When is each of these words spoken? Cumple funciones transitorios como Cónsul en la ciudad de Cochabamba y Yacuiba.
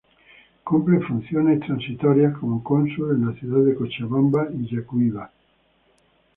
Cumple 0.65 0.99
funciones 1.01 1.59
transitorios 1.59 2.35
como 2.39 2.63
Cónsul 2.63 3.11
en 3.15 3.27
la 3.27 3.33
ciudad 3.39 3.63
de 3.63 3.75
Cochabamba 3.75 4.47
y 4.51 4.75
Yacuiba. 4.75 5.29